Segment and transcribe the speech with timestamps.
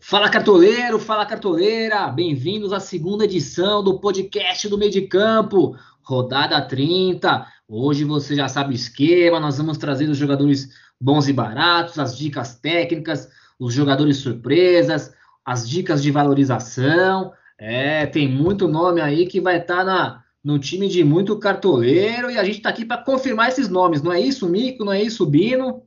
[0.00, 6.60] Fala cartoleiro, fala cartoleira, bem-vindos à segunda edição do podcast do Meio de Campo, rodada
[6.60, 7.46] 30.
[7.68, 10.70] Hoje você já sabe o esquema, nós vamos trazer os jogadores
[11.00, 13.28] bons e baratos, as dicas técnicas,
[13.58, 15.12] os jogadores surpresas,
[15.44, 17.32] as dicas de valorização.
[17.58, 22.30] É, tem muito nome aí que vai estar tá na no time de muito cartoleiro
[22.30, 24.84] e a gente está aqui para confirmar esses nomes, não é isso, Mico?
[24.84, 25.82] Não é isso, Bino?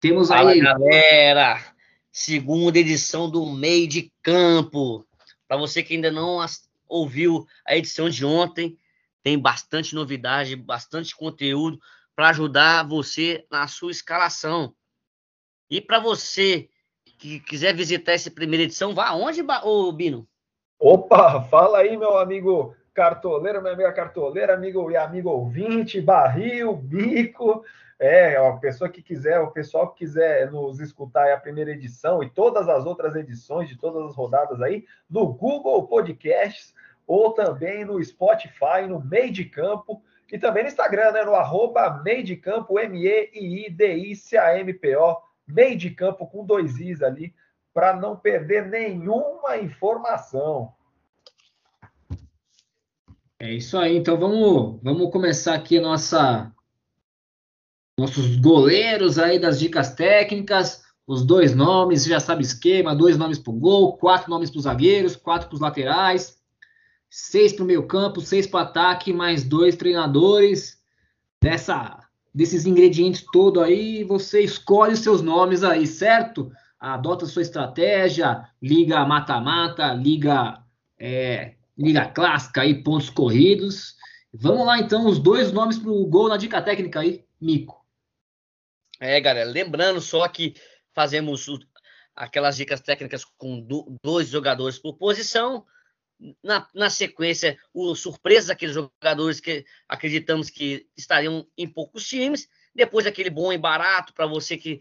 [0.00, 0.60] Temos aí.
[0.60, 1.77] Fala, galera!
[2.20, 5.06] Segunda edição do Meio de Campo.
[5.46, 6.44] Para você que ainda não
[6.88, 8.76] ouviu a edição de ontem,
[9.22, 11.78] tem bastante novidade, bastante conteúdo
[12.16, 14.74] para ajudar você na sua escalação.
[15.70, 16.68] E para você
[17.20, 20.28] que quiser visitar essa primeira edição, vá aonde, ô Bino?
[20.76, 27.64] Opa, fala aí, meu amigo cartoleiro, minha amiga cartoleira, amigo e amigo ouvinte, barril, bico.
[28.00, 32.22] É, a pessoa que quiser, o pessoal que quiser nos escutar é a primeira edição
[32.22, 36.72] e todas as outras edições de todas as rodadas aí, no Google Podcasts
[37.04, 42.02] ou também no Spotify, no Meio de Campo, e também no Instagram, né, no arroba
[42.04, 43.16] Meio de Campo, M-E-I-D-I-C-A-M-P-O,
[45.46, 47.34] Meio de Campo com dois Is ali,
[47.72, 50.74] para não perder nenhuma informação.
[53.40, 56.52] É isso aí, então vamos, vamos começar aqui a nossa
[57.98, 63.50] nossos goleiros aí das dicas técnicas, os dois nomes, já sabe esquema, dois nomes para
[63.50, 66.38] o gol, quatro nomes para os zagueiros, quatro para os laterais,
[67.10, 70.78] seis para o meio campo, seis para ataque, mais dois treinadores.
[71.40, 71.98] Dessa,
[72.34, 76.50] desses ingredientes todo aí, você escolhe os seus nomes aí, certo?
[76.78, 80.62] Adota sua estratégia, liga mata-mata, liga
[80.98, 83.94] é, Liga Clássica aí, pontos corridos.
[84.34, 87.77] Vamos lá, então, os dois nomes para o gol na dica técnica aí, Mico.
[89.00, 90.54] É, galera, lembrando só que
[90.92, 91.46] fazemos
[92.14, 93.64] aquelas dicas técnicas com
[94.02, 95.64] dois jogadores por posição.
[96.42, 102.48] Na, na sequência, o surpresa daqueles jogadores que acreditamos que estariam em poucos times.
[102.74, 104.80] Depois, aquele bom e barato para você que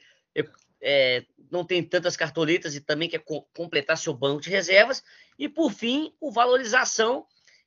[0.82, 5.04] é, não tem tantas cartoletas e também quer co completar seu banco de reservas.
[5.38, 7.26] E por fim, o valorização,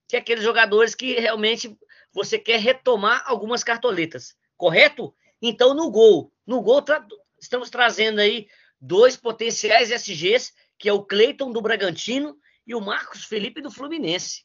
[0.08, 1.78] que é aqueles jogadores que realmente
[2.12, 5.14] você quer retomar algumas cartoletas, correto?
[5.40, 7.06] Então, no gol, no gol tra
[7.40, 8.48] estamos trazendo aí
[8.80, 14.44] dois potenciais SGs, que é o Cleiton do Bragantino e o Marcos Felipe do Fluminense.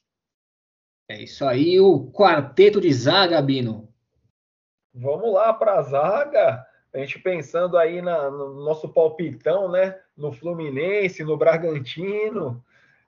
[1.10, 3.92] É isso aí, o quarteto de zaga, Bino.
[4.94, 6.66] Vamos lá para a zaga.
[6.94, 10.00] A gente pensando aí na, no nosso palpitão, né?
[10.16, 12.64] No Fluminense, no Bragantino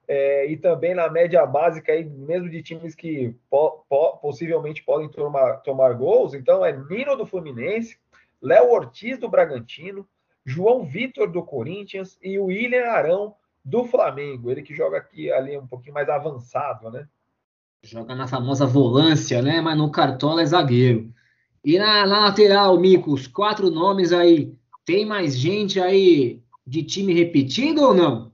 [0.07, 5.09] é, e também na média básica aí, mesmo de times que po, po, possivelmente podem
[5.09, 6.33] tomar, tomar gols.
[6.33, 7.97] Então é Nino do Fluminense,
[8.41, 10.07] Léo Ortiz do Bragantino,
[10.45, 14.49] João Vitor do Corinthians e o William Arão do Flamengo.
[14.49, 17.07] Ele que joga aqui ali um pouquinho mais avançado, né?
[17.83, 19.61] Joga na famosa volância, né?
[19.61, 21.13] Mas no cartola é zagueiro.
[21.63, 24.55] E na, na lateral, Mico, os quatro nomes aí.
[24.85, 28.31] Tem mais gente aí de time repetindo ou não?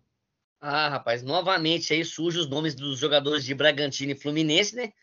[0.61, 4.93] Ah, rapaz, novamente aí surgem os nomes dos jogadores de Bragantino e Fluminense, né?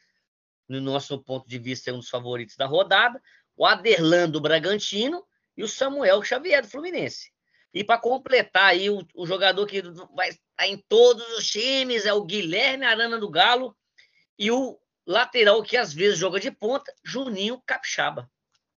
[0.69, 3.21] No nosso ponto de vista, é um dos favoritos da rodada.
[3.60, 5.22] O Aderlan do Bragantino
[5.54, 7.31] e o Samuel Xavier do Fluminense.
[7.75, 9.82] E para completar aí, o, o, jogador que
[10.16, 13.76] vai estar em todos os times é o Guilherme Arana do Galo
[14.38, 18.31] e o lateral que às vezes joga de ponta, Juninho Capixaba.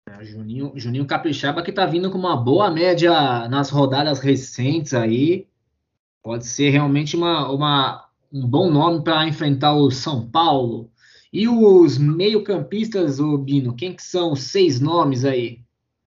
[0.09, 5.47] É, Juninho, Juninho Capixaba que está vindo com uma boa média nas rodadas recentes aí.
[6.25, 10.91] Pode ser realmente uma, uma um bom nome para enfrentar o São Paulo.
[11.33, 15.61] E os meio-campistas, Bino, quem que são os seis nomes aí?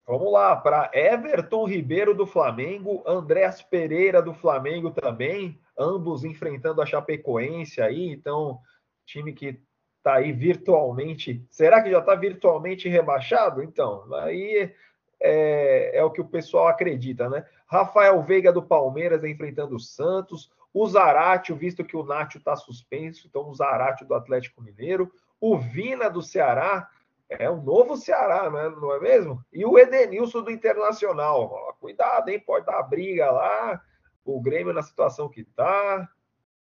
[0.07, 6.87] Vamos lá, para Everton Ribeiro do Flamengo, Andrés Pereira do Flamengo também, ambos enfrentando a
[6.87, 8.61] Chapecoense aí, então
[9.05, 9.59] time que
[9.99, 11.45] está aí virtualmente.
[11.51, 13.63] Será que já está virtualmente rebaixado?
[13.63, 14.73] Então, aí
[15.21, 17.45] é, é, o que o pessoal acredita, né?
[17.67, 23.27] Rafael Veiga do Palmeiras enfrentando o Santos, o Zaratio, visto que o Nátio está suspenso,
[23.27, 25.11] então o Zaratio do Atlético Mineiro,
[25.41, 26.89] o Vina do Ceará,
[27.29, 28.69] é um novo Ceará, né?
[28.81, 29.43] não é mesmo?
[29.53, 32.39] E o Edenilson do Internacional, cuidado, hein?
[32.39, 33.81] Pode dar briga lá,
[34.25, 36.09] o Grêmio na situação que está.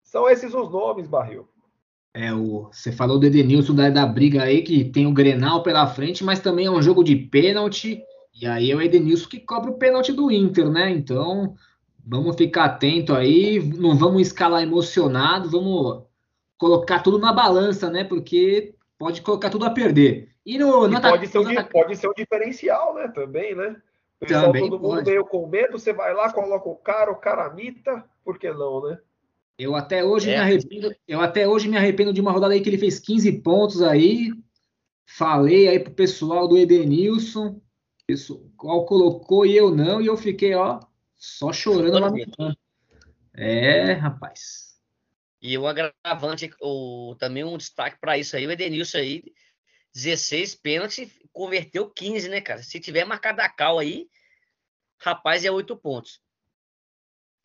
[0.02, 1.48] São esses os nomes, Barril.
[2.12, 5.86] É, o, você falou do Edenilson da, da briga aí, que tem o Grenal pela
[5.86, 8.00] frente, mas também é um jogo de pênalti.
[8.34, 10.90] E aí é o Edenilson que cobra o pênalti do Inter, né?
[10.90, 11.54] Então,
[12.04, 16.04] vamos ficar atento aí, não vamos escalar emocionado, vamos
[16.58, 18.02] colocar tudo na balança, né?
[18.02, 20.30] Porque pode colocar tudo a perder.
[20.44, 23.08] E, no, e pode, ser um, pode ser um diferencial, né?
[23.08, 23.76] Também, né?
[24.20, 27.16] O Pessoal, Também todo mundo meio com medo, você vai lá, coloca o cara, o
[27.16, 28.98] caramita, por que não, né?
[29.58, 30.34] Eu até hoje é.
[30.34, 33.40] me arrependo, eu até hoje me arrependo de uma rodada aí que ele fez 15
[33.40, 34.30] pontos aí.
[35.06, 37.60] Falei aí pro pessoal do Edenilson,
[38.56, 40.80] qual colocou e eu não, e eu fiquei, ó,
[41.16, 42.56] só chorando lamentando.
[43.32, 44.78] É, rapaz.
[45.40, 49.22] E o agravante, o, também um destaque para isso aí, o Edenilson aí,
[49.94, 52.62] 16 pênaltis, converteu 15, né, cara?
[52.62, 54.08] Se tiver marcado a cal aí,
[54.98, 56.20] rapaz, é 8 pontos.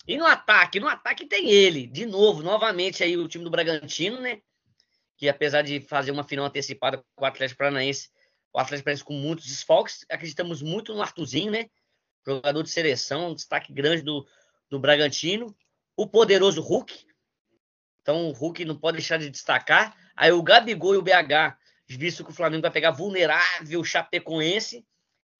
[0.07, 4.19] E no ataque, no ataque tem ele, de novo, novamente aí o time do Bragantino,
[4.19, 4.41] né?
[5.17, 8.09] Que apesar de fazer uma final antecipada com o Atlético Paranaense,
[8.53, 11.69] o Atlético Paranaense com muitos desfalques, acreditamos muito no Artuzinho, né?
[12.25, 14.27] Jogador de seleção, um destaque grande do,
[14.69, 15.55] do Bragantino.
[15.95, 17.05] O poderoso Hulk.
[18.01, 19.95] Então o Hulk não pode deixar de destacar.
[20.15, 21.57] Aí o Gabigol e o BH,
[21.87, 24.85] visto que o Flamengo vai pegar vulnerável Chapecoense.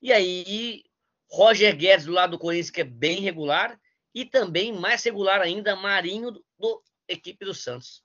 [0.02, 0.84] E aí
[1.30, 3.80] Roger Guedes do lado do Corinthians, que é bem regular
[4.14, 8.04] e também mais regular ainda, Marinho do, do equipe do Santos.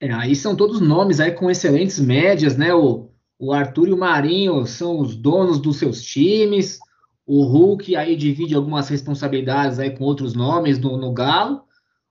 [0.00, 2.72] É, aí são todos nomes aí com excelentes médias, né?
[2.72, 6.78] O, o Arthur e o Marinho são os donos dos seus times.
[7.26, 11.62] O Hulk aí divide algumas responsabilidades aí com outros nomes no, no Galo.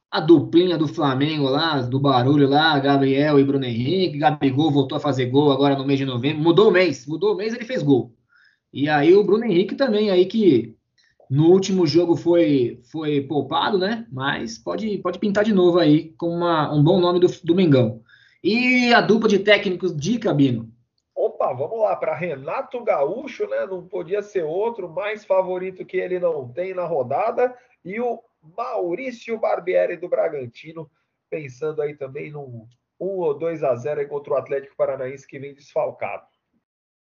[0.09, 4.17] A duplinha do Flamengo lá, do barulho lá, Gabriel e Bruno Henrique.
[4.17, 6.41] Gabigol voltou a fazer gol agora no mês de novembro.
[6.41, 8.11] Mudou o mês, mudou o mês, ele fez gol.
[8.73, 10.75] E aí o Bruno Henrique também aí que
[11.29, 14.07] no último jogo foi, foi poupado, né?
[14.11, 18.01] Mas pode, pode pintar de novo aí com uma, um bom nome do, do Mengão.
[18.43, 20.78] E a dupla de técnicos de Cabino?
[21.39, 23.65] Opa, vamos lá, para Renato Gaúcho, né?
[23.65, 27.55] Não podia ser outro, mais favorito que ele não tem na rodada.
[27.83, 28.19] E o
[28.57, 30.91] Maurício Barbieri do Bragantino,
[31.29, 32.67] pensando aí também num
[32.99, 36.23] 1 ou 2 a 0 contra o Atlético Paranaense que vem desfalcado.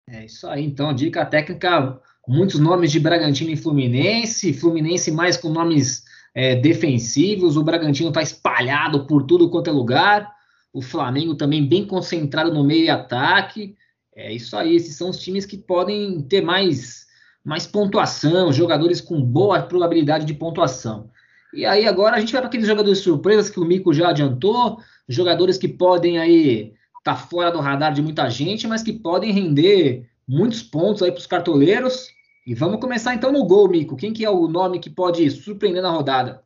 [0.09, 5.51] É isso aí, então, dica técnica muitos nomes de Bragantino e Fluminense, Fluminense mais com
[5.51, 10.33] nomes é, defensivos, o Bragantino está espalhado por tudo quanto é lugar,
[10.73, 13.77] o Flamengo também bem concentrado no meio e ataque.
[14.15, 17.07] É isso aí, esses são os times que podem ter mais,
[17.43, 21.11] mais pontuação, jogadores com boa probabilidade de pontuação.
[21.53, 24.79] E aí agora a gente vai para aqueles jogadores surpresas que o Mico já adiantou,
[25.09, 29.33] jogadores que podem aí estar tá fora do radar de muita gente, mas que podem
[29.33, 32.09] render muitos pontos aí para os cartoleiros.
[32.47, 33.97] E vamos começar então no gol, Mico.
[33.97, 36.43] Quem que é o nome que pode surpreender na rodada?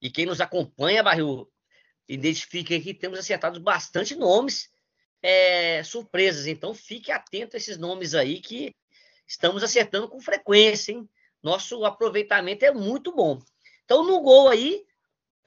[0.00, 1.48] E quem nos acompanha, Barril,
[2.08, 4.70] identifica que temos acertado bastante nomes
[5.22, 6.46] é, surpresas.
[6.46, 8.74] Então fique atento a esses nomes aí que
[9.26, 11.08] estamos acertando com frequência, hein?
[11.42, 13.38] Nosso aproveitamento é muito bom.
[13.84, 14.84] Então no gol aí,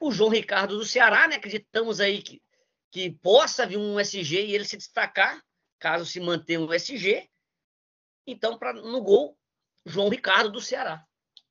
[0.00, 1.36] o João Ricardo do Ceará, né?
[1.36, 2.42] Acreditamos aí que,
[2.90, 5.40] que possa vir um SG e ele se destacar,
[5.78, 7.28] caso se mantenha um SG.
[8.26, 9.36] Então, pra, no gol,
[9.84, 11.04] João Ricardo do Ceará.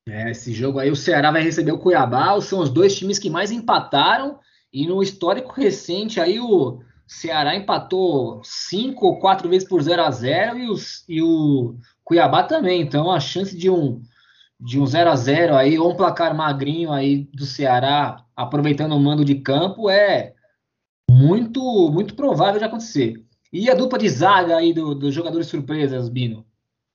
[0.07, 3.29] É, esse jogo aí, o Ceará vai receber o Cuiabá, são os dois times que
[3.29, 4.39] mais empataram,
[4.73, 10.09] e no histórico recente aí o Ceará empatou cinco ou quatro vezes por 0 a
[10.09, 11.75] 0 e, os, e o
[12.05, 14.01] Cuiabá também, então a chance de um
[14.57, 18.99] de um 0 a 0 aí, ou um placar magrinho aí do Ceará, aproveitando o
[18.99, 20.33] mando de campo, é
[21.09, 23.21] muito muito provável de acontecer.
[23.51, 26.45] E a dupla de zaga aí dos do jogadores surpresas, Bino?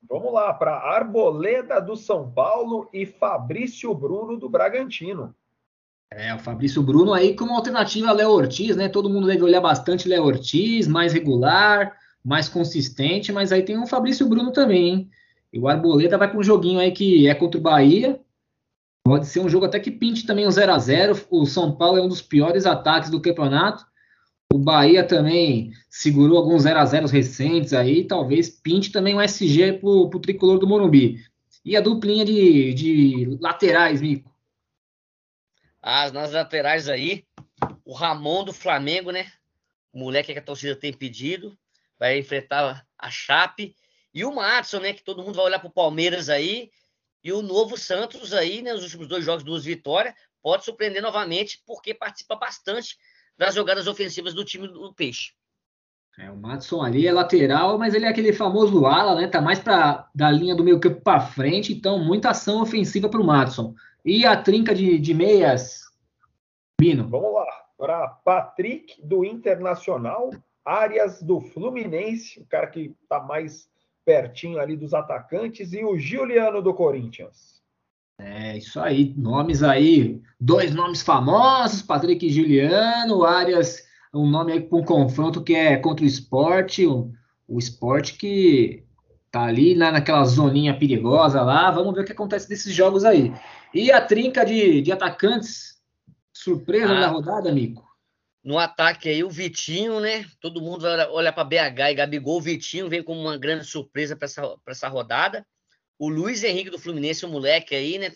[0.08, 5.34] Vamos lá, para Arboleda do São Paulo e Fabrício Bruno do Bragantino.
[6.10, 8.88] É, o Fabrício Bruno aí como alternativa a Léo Ortiz, né?
[8.88, 11.92] Todo mundo deve olhar bastante Léo Ortiz, mais regular,
[12.24, 15.10] mais consistente, mas aí tem o Fabrício Bruno também, hein?
[15.52, 18.20] E o Arboleda vai com um joguinho aí que é contra o Bahia.
[19.04, 21.98] Pode ser um jogo até que pinte também um 0 a 0 O São Paulo
[21.98, 23.84] é um dos piores ataques do campeonato.
[24.52, 29.74] O Bahia também segurou alguns 0 a 0 recentes aí, talvez pinte também um SG
[29.74, 31.20] para o tricolor do Morumbi.
[31.64, 34.35] E a duplinha de, de laterais, Mico?
[35.88, 37.24] As nas laterais aí,
[37.84, 39.30] o Ramon do Flamengo, né?
[39.92, 41.56] O moleque que a torcida tem pedido,
[41.96, 43.72] vai enfrentar a Chape.
[44.12, 44.92] E o Matson, né?
[44.92, 46.72] Que todo mundo vai olhar para o Palmeiras aí.
[47.22, 48.72] E o novo Santos aí, né?
[48.72, 50.12] Nos últimos dois jogos, duas vitórias,
[50.42, 52.96] pode surpreender novamente, porque participa bastante
[53.38, 55.34] das jogadas ofensivas do time do Peixe.
[56.18, 59.28] É, o Matson ali é lateral, mas ele é aquele famoso ala, né?
[59.28, 63.20] Tá mais para da linha do meio campo para frente, então muita ação ofensiva para
[63.20, 63.72] o Matson.
[64.06, 65.80] E a trinca de, de meias,
[66.80, 67.08] Bino?
[67.08, 67.46] Vamos lá,
[67.76, 70.30] para Patrick do Internacional,
[70.64, 73.68] Arias do Fluminense, o cara que tá mais
[74.04, 77.60] pertinho ali dos atacantes, e o Juliano do Corinthians.
[78.20, 83.84] É, isso aí, nomes aí, dois nomes famosos, Patrick e Juliano, Arias,
[84.14, 87.10] um nome aí com um confronto que é contra o esporte, o,
[87.48, 88.85] o esporte que
[89.30, 91.70] tá ali na, naquela zoninha perigosa lá.
[91.70, 93.32] Vamos ver o que acontece nesses jogos aí.
[93.74, 95.76] E a trinca de, de atacantes,
[96.32, 97.86] surpresa ah, da rodada, amigo?
[98.42, 100.24] No ataque aí, o Vitinho, né?
[100.40, 102.38] Todo mundo vai olhar para BH e Gabigol.
[102.38, 105.46] O Vitinho vem como uma grande surpresa para essa, essa rodada.
[105.98, 108.12] O Luiz Henrique do Fluminense, o moleque aí, né?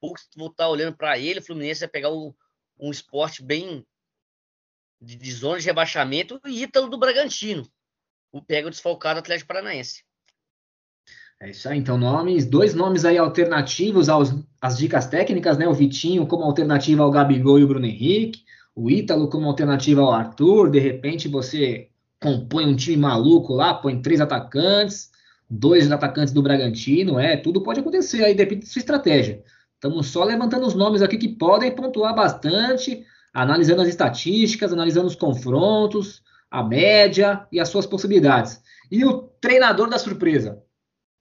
[0.00, 1.40] Poucos vão estar olhando para ele.
[1.40, 2.34] O Fluminense vai pegar o,
[2.78, 3.86] um esporte bem
[5.00, 6.40] de, de zona de rebaixamento.
[6.46, 7.66] E Ítalo do Bragantino.
[8.30, 10.04] O pega o desfalcado Atlético Paranaense.
[11.42, 15.66] É isso aí, então, nomes, dois nomes aí alternativos aos, às dicas técnicas, né?
[15.66, 18.44] O Vitinho como alternativa ao Gabigol e o Bruno Henrique,
[18.76, 21.88] o Ítalo como alternativa ao Arthur, de repente você
[22.20, 25.10] compõe um time maluco lá, põe três atacantes,
[25.50, 29.42] dois atacantes do Bragantino, é, tudo pode acontecer aí, depende da sua estratégia.
[29.74, 35.16] Estamos só levantando os nomes aqui que podem pontuar bastante, analisando as estatísticas, analisando os
[35.16, 38.62] confrontos, a média e as suas possibilidades.
[38.88, 40.62] E o treinador da surpresa?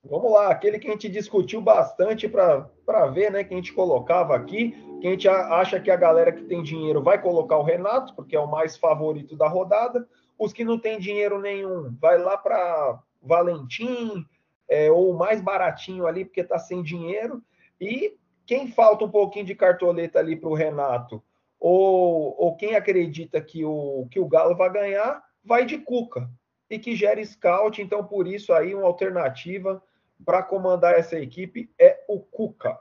[0.03, 3.43] Vamos lá, aquele que a gente discutiu bastante para ver, né?
[3.43, 7.03] Que a gente colocava aqui, que a gente acha que a galera que tem dinheiro
[7.03, 10.07] vai colocar o Renato, porque é o mais favorito da rodada.
[10.39, 14.25] Os que não tem dinheiro nenhum, vai lá para Valentim,
[14.67, 17.43] é, ou mais baratinho ali, porque está sem dinheiro.
[17.79, 18.17] E
[18.47, 21.23] quem falta um pouquinho de cartoleta ali para o Renato,
[21.59, 26.27] ou, ou quem acredita que o, que o Galo vai ganhar, vai de Cuca.
[26.67, 29.83] E que gera scout, então por isso aí uma alternativa
[30.25, 32.77] para comandar essa equipe é o Cuca.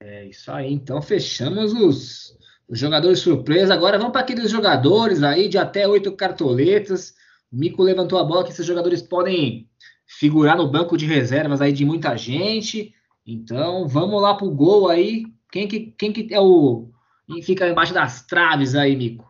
[0.00, 0.72] É isso aí.
[0.72, 2.38] Então fechamos os,
[2.68, 3.74] os jogadores surpresa.
[3.74, 7.14] Agora vamos para aqueles jogadores aí de até oito cartoletas.
[7.52, 9.68] O Mico levantou a bola que esses jogadores podem
[10.06, 12.94] figurar no banco de reservas aí de muita gente.
[13.26, 15.24] Então vamos lá para o gol aí.
[15.52, 16.90] Quem que, quem que é o.
[17.26, 19.28] Quem fica embaixo das traves aí, Mico?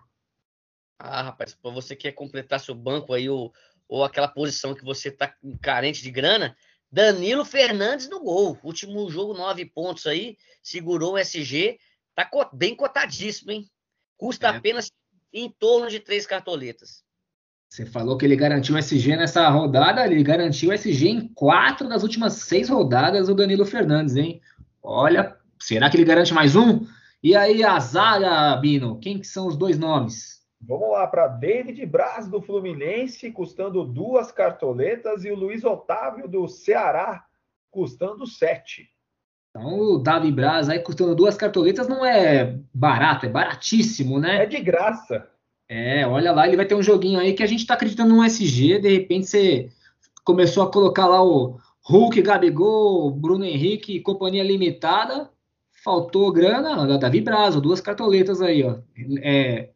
[0.99, 3.53] Ah, rapaz, para você quer completar seu banco aí, ou,
[3.89, 6.55] ou aquela posição que você está carente de grana,
[6.91, 8.59] Danilo Fernandes no gol.
[8.63, 10.37] Último jogo, nove pontos aí.
[10.63, 11.79] Segurou o SG.
[12.15, 13.71] Tá bem cotadíssimo, hein?
[14.17, 14.51] Custa é.
[14.51, 14.91] apenas
[15.33, 17.03] em torno de três cartoletas.
[17.69, 21.89] Você falou que ele garantiu o SG nessa rodada, ele garantiu o SG em quatro
[21.89, 24.41] das últimas seis rodadas, o Danilo Fernandes, hein?
[24.83, 26.85] Olha, será que ele garante mais um?
[27.23, 30.40] E aí, a zaga, Bino, quem que são os dois nomes?
[30.61, 36.47] Vamos lá para David Braz do Fluminense, custando duas cartoletas, e o Luiz Otávio do
[36.47, 37.25] Ceará,
[37.71, 38.91] custando sete.
[39.51, 44.45] Então, o Davi Braz aí custando duas cartoletas não é barato, é baratíssimo, né?
[44.45, 45.29] É de graça.
[45.69, 48.25] É, olha lá, ele vai ter um joguinho aí que a gente tá acreditando no
[48.25, 49.69] SG, de repente você
[50.25, 55.31] começou a colocar lá o Hulk, Gabigol, Bruno Henrique e companhia limitada,
[55.83, 58.79] faltou grana, Davi Braz, duas cartoletas aí, ó.
[59.23, 59.71] É,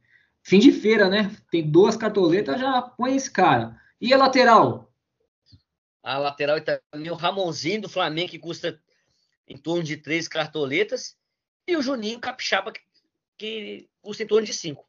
[0.44, 1.34] fim de feira, né?
[1.50, 3.76] Tem duas cartoletas, já põe esse cara.
[4.00, 4.92] E a lateral?
[6.02, 8.78] A lateral também o Ramonzinho do Flamengo, que custa
[9.48, 11.16] em torno de três cartoletas.
[11.66, 12.70] E o Juninho Capixaba,
[13.38, 14.86] que custa em torno de cinco.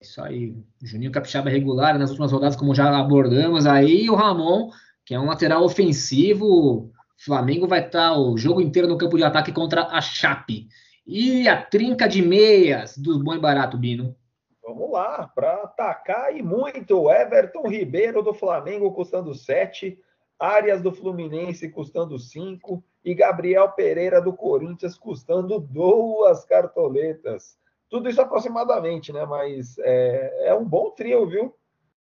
[0.00, 0.56] Isso aí.
[0.82, 4.04] Juninho Capixaba regular nas últimas rodadas, como já abordamos aí.
[4.04, 4.70] E o Ramon,
[5.04, 6.46] que é um lateral ofensivo.
[6.46, 10.66] O Flamengo vai estar o jogo inteiro no campo de ataque contra a Chape.
[11.06, 14.16] E a trinca de meias do bom e barato, Bino?
[14.62, 17.10] Vamos lá, para atacar e muito.
[17.10, 19.98] Everton Ribeiro do Flamengo custando 7,
[20.38, 27.58] Arias do Fluminense custando 5 e Gabriel Pereira do Corinthians custando duas cartoletas.
[27.90, 29.26] Tudo isso aproximadamente, né?
[29.26, 31.54] Mas é, é um bom trio, viu?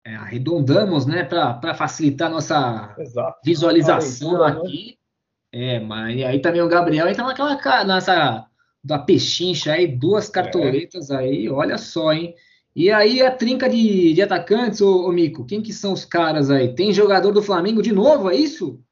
[0.04, 3.38] É, arredondamos, né, para facilitar nossa Exato.
[3.44, 4.60] visualização leitura, né?
[4.60, 4.98] aqui.
[5.52, 5.74] Né?
[5.76, 8.49] É, mas aí também o Gabriel entra naquela nessa
[8.82, 10.32] da Pechincha aí, duas é.
[10.32, 11.16] cartoletas é.
[11.16, 12.34] aí, olha só, hein?
[12.74, 16.50] E aí a trinca de, de atacantes, ô, ô, Mico, quem que são os caras
[16.50, 16.74] aí?
[16.74, 18.82] Tem jogador do Flamengo de novo, é isso?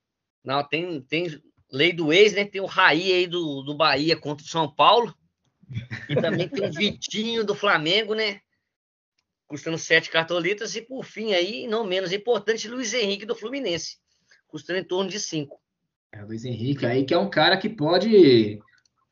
[0.44, 1.40] Não, tem, tem
[1.70, 2.44] lei do ex, né?
[2.44, 5.14] Tem o Raí aí do, do Bahia contra o São Paulo.
[6.08, 8.40] E também tem o Vitinho do Flamengo, né?
[9.46, 10.74] Custando sete cartoletas.
[10.74, 13.98] E por fim aí, não menos importante, Luiz Henrique do Fluminense.
[14.48, 15.60] Custando em torno de cinco.
[16.12, 18.58] É, o Luiz Henrique aí que é um cara que pode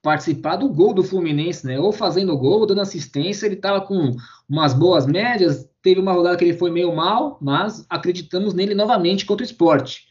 [0.07, 1.81] participar do gol do Fluminense, né?
[1.81, 3.45] Ou fazendo gol, ou dando assistência.
[3.45, 4.15] Ele estava com
[4.49, 5.69] umas boas médias.
[5.83, 10.07] Teve uma rodada que ele foi meio mal, mas acreditamos nele novamente contra o esporte.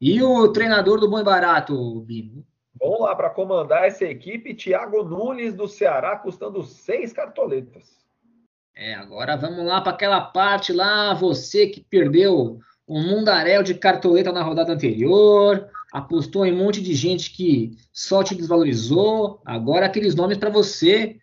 [0.00, 2.44] E o treinador do Bom e Barato, Bino?
[2.80, 7.84] Vamos lá para comandar essa equipe, Thiago Nunes do Ceará, custando seis cartoletas.
[8.74, 14.32] É, agora vamos lá para aquela parte lá, você que perdeu um mundaréu de cartoleta
[14.32, 19.40] na rodada anterior, apostou em um monte de gente que só te desvalorizou.
[19.46, 21.16] Agora aqueles nomes para você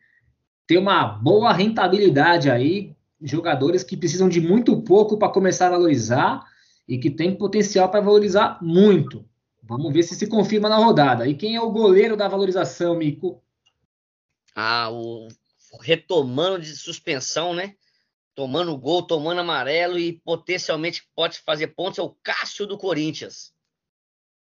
[0.65, 6.51] ter uma boa rentabilidade aí, jogadores que precisam de muito pouco para começar a valorizar.
[6.86, 9.24] e que tem potencial para valorizar muito.
[9.62, 11.25] Vamos ver se se confirma na rodada.
[11.25, 13.42] E quem é o goleiro da valorização, Mico?
[14.53, 15.30] Ah, o
[15.80, 17.75] retomando de suspensão, né?
[18.36, 23.52] Tomando gol, tomando amarelo e potencialmente pode fazer pontos é o Cássio do Corinthians.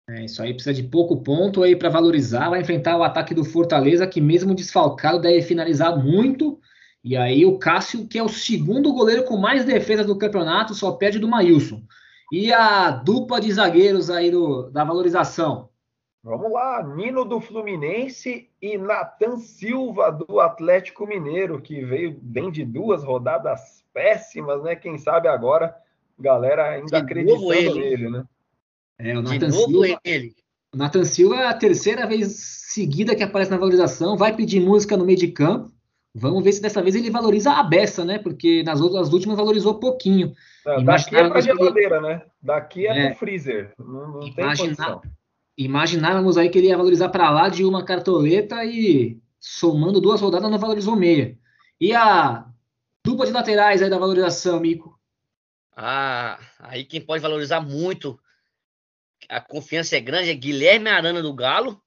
[0.08, 2.48] É, isso aí precisa de pouco ponto aí para valorizar.
[2.48, 6.58] Vai enfrentar o ataque do Fortaleza, que mesmo desfalcado deve finalizar muito.
[7.04, 10.92] E aí o Cássio, que é o segundo goleiro com mais defesas do campeonato, só
[10.92, 11.82] perde do Maílson.
[12.32, 15.68] E a dupla de zagueiros aí do, da valorização?
[16.22, 22.64] Vamos lá, Nino do Fluminense e Natan Silva do Atlético Mineiro, que veio bem de
[22.64, 24.74] duas rodadas péssimas, né?
[24.74, 25.74] Quem sabe agora,
[26.18, 27.80] galera ainda de acreditando ele.
[27.80, 28.24] nele, né?
[28.98, 30.34] É, o Nathan Silva, ele.
[30.74, 34.96] O Nathan Silva é a terceira vez seguida que aparece na valorização, vai pedir música
[34.96, 35.72] no meio de campo.
[36.14, 38.18] Vamos ver se dessa vez ele valoriza a beça, né?
[38.18, 40.34] Porque nas outras últimas valorizou pouquinho.
[40.66, 42.08] É, daqui é para geladeira, ele...
[42.08, 42.22] né?
[42.42, 43.08] Daqui é, é.
[43.10, 43.72] pro freezer.
[43.78, 45.00] Não, não Imagina...
[45.56, 50.48] Imaginávamos aí que ele ia valorizar para lá de uma cartoleta e somando duas rodadas
[50.48, 51.36] não valorizou meia.
[51.80, 52.46] E a
[53.04, 54.98] dupla de laterais aí da valorização, Mico?
[55.76, 58.18] Ah, aí quem pode valorizar muito,
[59.28, 61.80] a confiança é grande, é Guilherme Arana do Galo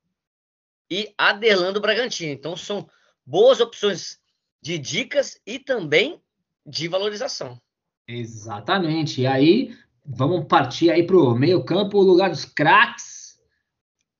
[0.90, 2.32] e Aderlan do Bragantino.
[2.32, 2.88] Então são
[3.26, 4.20] boas opções
[4.62, 6.22] de dicas e também
[6.66, 7.60] de valorização.
[8.08, 9.22] Exatamente.
[9.22, 13.40] E aí, vamos partir aí para o meio campo, o lugar dos craques.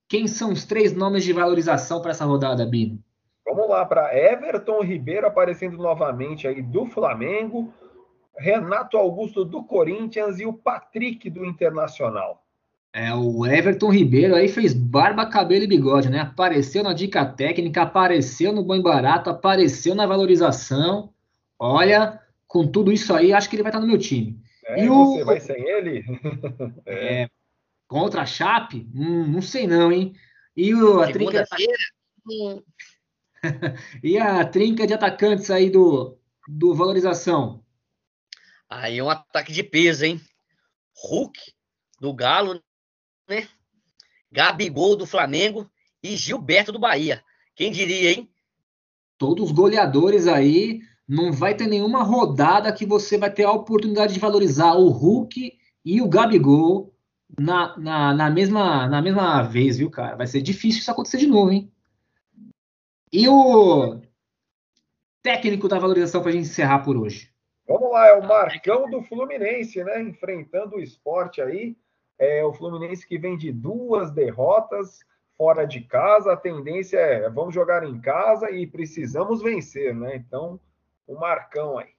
[0.08, 3.02] Quem são os três nomes de valorização para essa rodada, Bino?
[3.46, 7.74] Vamos lá, para Everton Ribeiro aparecendo novamente aí do Flamengo,
[8.38, 12.46] Renato Augusto do Corinthians e o Patrick do Internacional.
[12.94, 16.20] É, o Everton Ribeiro aí fez barba, cabelo e bigode, né?
[16.20, 21.14] Apareceu na dica técnica, apareceu no bom barato, apareceu na valorização.
[21.58, 24.42] Olha, com tudo isso aí, acho que ele vai estar no meu time.
[24.66, 25.26] É, e você o...
[25.26, 26.04] vai sem ele?
[26.86, 27.30] é.
[27.88, 28.90] Contra a Chape?
[28.94, 30.14] Hum, não sei não, hein?
[30.56, 31.68] E o, a trinca de...
[34.04, 36.18] e a trinca de atacantes aí do,
[36.48, 37.64] do valorização?
[38.70, 40.22] Aí é um ataque de peso, hein?
[40.94, 41.40] Hulk
[42.00, 42.62] do Galo,
[43.32, 43.48] né?
[44.32, 45.70] Gabigol do Flamengo
[46.04, 47.24] e Gilberto do Bahia.
[47.56, 48.30] Quem diria, hein?
[49.18, 50.82] Todos goleadores aí.
[51.08, 55.58] Não vai ter nenhuma rodada que você vai ter a oportunidade de valorizar o Hulk
[55.84, 56.94] e o Gabigol
[57.38, 60.16] na, na, na, mesma, na mesma vez, viu, cara?
[60.16, 61.70] Vai ser difícil isso acontecer de novo, hein?
[63.12, 64.00] E o
[65.22, 67.30] técnico da valorização para a gente encerrar por hoje?
[67.68, 70.02] Vamos lá, é o Marcão do Fluminense, né?
[70.02, 71.76] Enfrentando o esporte aí.
[72.24, 75.00] É o Fluminense que vem de duas derrotas
[75.36, 76.34] fora de casa.
[76.34, 80.18] A tendência é vamos jogar em casa e precisamos vencer, né?
[80.18, 80.60] Então,
[81.08, 81.90] o Marcão aí.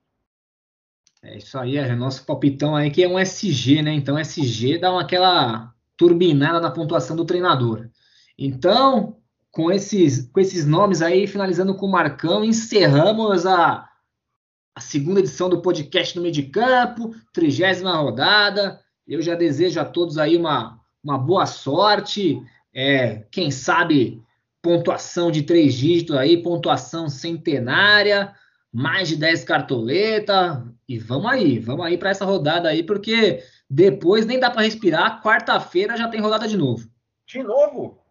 [1.25, 3.93] É isso aí, é nosso palpitão aí que é um SG, né?
[3.93, 7.89] Então SG dá uma, aquela turbinada na pontuação do treinador.
[8.39, 9.17] Então,
[9.51, 13.89] com esses, com esses nomes aí, finalizando com o Marcão, encerramos a,
[14.73, 18.82] a segunda edição do podcast no meio de campo, trigésima rodada.
[19.07, 22.41] Eu já desejo a todos aí uma, uma boa sorte.
[22.75, 24.23] É, quem sabe
[24.61, 28.35] pontuação de três dígitos aí, pontuação centenária
[28.73, 34.25] mais de 10 cartoletas e vamos aí, vamos aí para essa rodada aí, porque depois
[34.25, 36.89] nem dá para respirar, quarta-feira já tem rodada de novo.
[37.27, 38.03] De novo?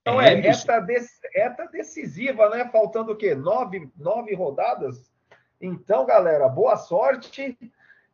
[0.00, 0.86] Então é, é reta,
[1.34, 2.66] reta, decisiva, né?
[2.72, 3.34] Faltando o quê?
[3.34, 5.10] Nove, nove rodadas?
[5.60, 7.56] Então, galera, boa sorte.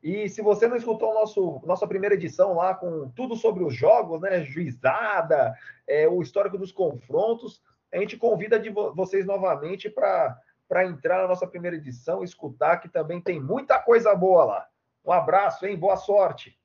[0.06, 4.20] E se você não escutou nosso, nossa primeira edição lá com tudo sobre os jogos,
[4.20, 4.44] né?
[4.44, 5.52] Juizada,
[5.84, 7.60] é, o histórico dos confrontos,
[7.92, 10.38] a gente convida de vo vocês novamente para
[10.84, 14.68] entrar na nossa primeira edição, escutar, que também tem muita coisa boa lá.
[15.04, 15.76] Um abraço, hein?
[15.76, 16.56] Boa sorte.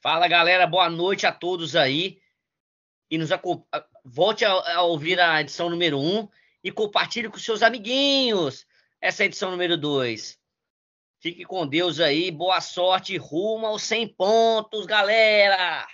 [0.00, 0.66] Fala, galera.
[0.66, 2.18] Boa noite a todos aí.
[3.10, 3.28] E nos
[4.02, 6.28] volte a, a ouvir a edição número 1 um,
[6.64, 8.66] e compartilhe com seus amiguinhos
[9.02, 10.40] essa edição número 2.
[11.22, 12.32] Fique com Deus aí.
[12.32, 15.86] Boa sorte rumo aos 100 pontos, galera!